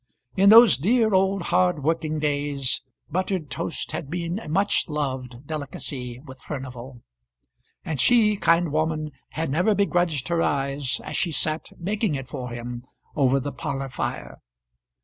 [0.35, 6.19] In those dear old hard working days, buttered toast had been a much loved delicacy
[6.21, 7.03] with Furnival;
[7.85, 12.49] and she, kind woman, had never begrudged her eyes, as she sat making it for
[12.49, 12.83] him
[13.15, 14.39] over the parlour fire.